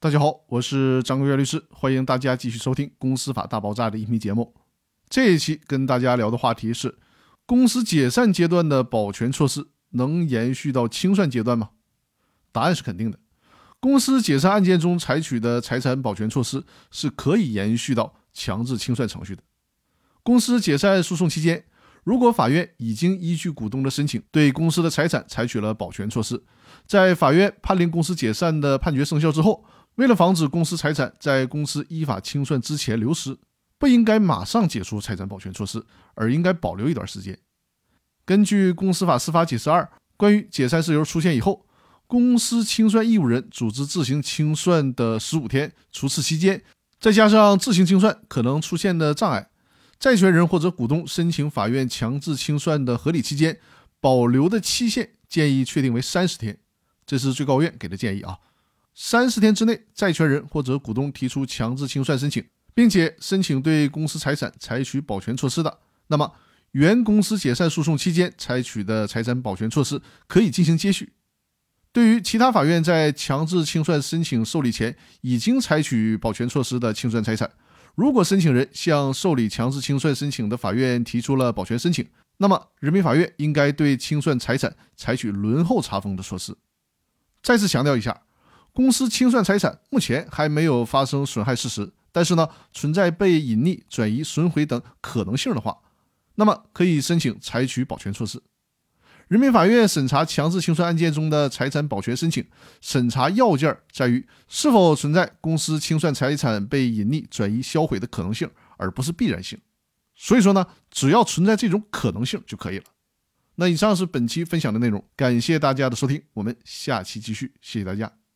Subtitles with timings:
[0.00, 4.54] 大家好，我是张国元律师，欢迎大家继续收听《公司法大爆炸》的音频节目。
[5.08, 6.96] 这一期跟大家聊的话题是：
[7.44, 11.70] 公司解散阶段的保全措施能延续到清算阶段吗？
[12.52, 13.18] 答案是肯定的。
[13.80, 16.62] 公司解散案件中采取的财产保全措施
[16.92, 19.42] 是可以延续到强制清算程序的。
[20.22, 21.64] 公司解散诉讼期间，
[22.04, 26.40] 如果法院已经依据股东的申请对公司的财产采取了保全措施，
[26.86, 29.64] 在法院判令公司解散的判决生效之后，
[29.98, 33.36] 为了防止公司财产在公司依法清算之前流失，
[33.78, 35.84] 不应该马上解除财产保全措施，
[36.14, 37.36] 而应该保留一段时间。
[38.24, 39.82] 根据《公司法司法解释二》
[40.16, 41.66] 关于解散事由出现以后，
[42.06, 46.62] 公司清算义务人组织自行清算的十五天，除此期间，
[47.00, 49.50] 再加上自行清算可能出现的障碍，
[49.98, 53.58] 债权人或者股东申请法院强制清算的合理期间，
[54.00, 56.56] 保留的期限建议确定为三十天，
[57.04, 58.38] 这是最高院给的建议啊。
[59.00, 62.44] 三十天之内，债权人或者股东提出强制清算申请，
[62.74, 65.78] 并且申请对公司财产采取保全措施的，
[66.08, 66.32] 那么
[66.72, 71.12] 原公司解散诉讼期间采取的财产保全措施可以进行接续。
[71.92, 77.48] 对于其他法院在强制清算申请受理前已经采取保全措施的清算财产，
[77.94, 82.04] 如果申请人向受理强制清算申请的法院提出了保全申请，
[82.38, 86.56] 那么人民法院应该对清算财产采取轮候查封的措施。
[87.40, 88.22] 再次强调一下。
[88.78, 95.76] 公司清算财产目前还没有发生损害事实，但是呢，存在被隐匿、转移、损毁等可能性的话，
[96.36, 98.40] 那么可以申请采取保全措施。
[99.26, 102.46] 人民法院审查强制清算案件中的财产保全申请，
[102.80, 109.58] 审查要件在于是否存在公司清算财产被隐匿、转移、销毁的可能性，而不是必然性。
[110.14, 112.84] 所以说呢，只要存在这种可能性就可以了。
[113.56, 118.27] 那以上是本期分享的内容，感谢大家的收听，我们下期继续，谢谢大家。